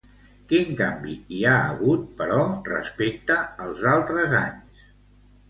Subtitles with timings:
[0.51, 2.39] Quin canvi hi ha hagut, però,
[2.71, 4.91] respecte als altres anys?